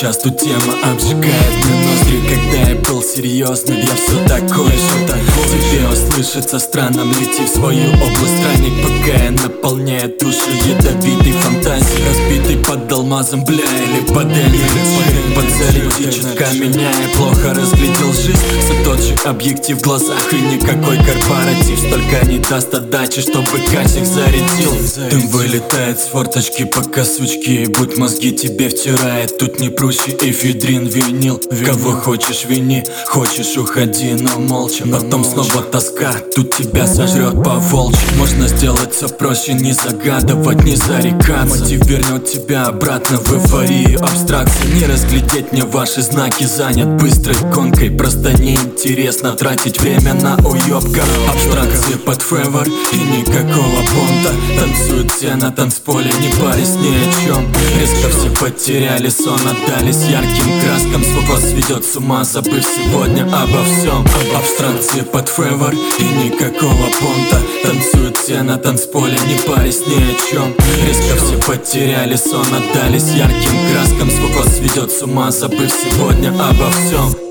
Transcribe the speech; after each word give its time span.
тут 0.00 0.38
тема 0.38 0.74
обжигает 0.82 1.64
мне 1.64 1.86
ноздри 1.86 2.20
Когда 2.26 2.70
я 2.70 2.76
был 2.76 3.02
серьезным, 3.02 3.76
я 3.76 3.94
все 3.94 4.16
такой 4.26 4.70
же 4.70 5.00
Тебе. 5.50 5.86
Услышится 5.88 6.58
странно, 6.58 7.02
лети 7.02 7.44
в 7.44 7.48
свою 7.48 7.90
область 7.90 8.38
Странник, 8.38 8.82
пока 8.82 9.24
я 9.24 9.30
наполняю 9.30 10.08
душу 10.18 10.50
ядовитой 10.66 11.32
фантазией. 11.32 12.04
Разбитый 12.06 12.56
под 12.64 12.90
алмазом, 12.90 13.44
бля, 13.44 13.56
или 13.56 14.06
под 14.06 14.28
Эльмером 14.28 15.34
Подзарядить 15.34 16.16
чутка 16.16 16.46
меняя, 16.54 17.08
плохо 17.16 17.52
разглядел 17.54 18.12
жизнь. 18.12 18.38
Же 18.38 18.84
объектив 19.26 19.78
в 19.78 19.82
глазах 19.82 20.32
и 20.32 20.36
никакой 20.36 20.96
корпоратив. 20.96 21.78
Столько 21.78 22.26
не 22.26 22.38
даст 22.38 22.74
отдачи, 22.74 23.20
чтобы 23.20 23.46
касик 23.72 24.06
зарядил. 24.06 24.72
Дым 25.10 25.28
вылетает 25.28 25.98
с 25.98 26.06
форточки, 26.06 26.64
пока 26.64 27.04
сучки 27.04 27.66
Будь 27.66 27.96
мозги 27.98 28.32
тебе 28.32 28.68
втирает, 28.68 29.38
тут 29.38 29.60
не 29.60 29.68
проще 29.68 30.16
эфедрин, 30.20 30.86
винил. 30.86 31.40
Кого 31.66 31.92
хочешь 31.92 32.44
вини, 32.48 32.84
хочешь 33.06 33.56
уходи, 33.56 34.12
но 34.12 34.38
молча. 34.38 34.84
Потом 34.86 35.24
снова 35.24 35.62
тоска, 35.62 36.14
тут 36.34 36.56
тебя 36.56 36.86
сожрет 36.86 37.34
по 37.34 37.54
волчьи. 37.58 38.00
Можно 38.16 38.48
сделать 38.48 38.94
все 38.94 39.08
проще, 39.08 39.52
не 39.54 39.72
загадывать, 39.72 40.64
не 40.64 40.76
зарекаться. 40.76 41.60
Мотив 41.60 41.86
вернет 41.86 42.30
тебя 42.30 42.66
обратно 42.66 43.18
в 43.18 43.34
эйфорию 43.34 44.02
абстракции 44.02 44.68
Не 44.74 44.86
разглядеть 44.86 45.52
мне 45.52 45.64
ваши 45.64 46.02
знаки, 46.02 46.44
занят. 46.44 47.00
Быстрой 47.00 47.36
гонкой 47.52 47.90
Просто 47.90 48.32
неинтересно 48.32 49.09
тратить 49.16 49.80
время 49.80 50.14
на 50.14 50.36
уебка 50.36 51.02
Абстракции 51.28 51.94
под 51.94 52.22
февер 52.22 52.66
и 52.92 52.96
никакого 52.96 53.80
понта. 53.92 54.32
Танцуют 54.56 55.10
все 55.10 55.34
на 55.34 55.50
танцполе, 55.50 56.12
не 56.20 56.28
парясь 56.40 56.76
ни 56.76 56.94
о 56.94 57.12
чем 57.20 57.52
Резко 57.80 58.08
все 58.08 58.30
потеряли 58.40 59.08
сон, 59.08 59.40
отдались 59.40 60.04
ярким 60.04 60.60
краскам. 60.60 61.04
Звук 61.04 61.28
вас 61.28 61.52
ведет 61.52 61.84
с 61.84 61.96
ума, 61.96 62.22
забыв 62.24 62.64
сегодня 62.64 63.24
обо 63.24 63.64
всем 63.64 64.06
Абстракции 64.36 65.00
под 65.00 65.28
февер 65.28 65.74
и 65.74 66.02
никакого 66.24 66.86
понта. 67.00 67.42
Танцуют 67.64 68.16
все 68.16 68.42
на 68.42 68.58
танцполе, 68.58 69.18
не 69.26 69.38
парясь 69.52 69.86
ни 69.86 69.96
о 69.96 70.30
чем 70.30 70.54
Резко 70.86 71.16
все 71.16 71.36
потеряли 71.46 72.14
сон, 72.14 72.46
отдались 72.46 73.10
ярким 73.10 73.72
краскам. 73.72 74.08
Звук 74.08 74.36
вас 74.36 74.60
ведет 74.60 74.92
с 74.92 75.02
ума, 75.02 75.32
забыв 75.32 75.70
сегодня 75.70 76.28
обо 76.28 76.70
всем 76.70 77.29